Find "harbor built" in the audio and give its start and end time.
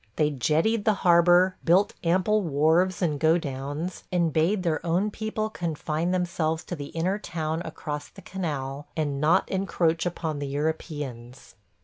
1.05-1.93